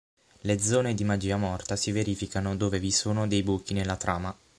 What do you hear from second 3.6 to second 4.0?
nella